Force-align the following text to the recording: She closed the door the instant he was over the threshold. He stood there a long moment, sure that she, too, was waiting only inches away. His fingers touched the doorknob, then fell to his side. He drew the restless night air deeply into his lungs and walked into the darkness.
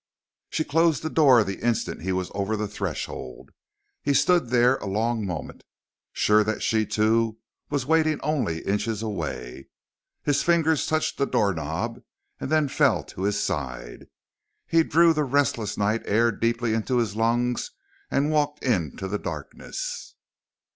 She 0.49 0.63
closed 0.63 1.03
the 1.03 1.11
door 1.11 1.43
the 1.43 1.61
instant 1.61 2.01
he 2.01 2.11
was 2.11 2.31
over 2.33 2.57
the 2.57 2.67
threshold. 2.67 3.51
He 4.01 4.15
stood 4.15 4.47
there 4.49 4.77
a 4.77 4.87
long 4.87 5.27
moment, 5.27 5.63
sure 6.11 6.43
that 6.43 6.63
she, 6.63 6.87
too, 6.87 7.37
was 7.69 7.85
waiting 7.85 8.19
only 8.21 8.61
inches 8.65 9.03
away. 9.03 9.67
His 10.23 10.41
fingers 10.41 10.87
touched 10.87 11.19
the 11.19 11.27
doorknob, 11.27 12.01
then 12.39 12.67
fell 12.67 13.03
to 13.03 13.21
his 13.25 13.39
side. 13.43 14.07
He 14.65 14.81
drew 14.81 15.13
the 15.13 15.23
restless 15.23 15.77
night 15.77 16.01
air 16.05 16.31
deeply 16.31 16.73
into 16.73 16.97
his 16.97 17.15
lungs 17.15 17.69
and 18.09 18.31
walked 18.31 18.63
into 18.63 19.07
the 19.07 19.19
darkness. 19.19 20.15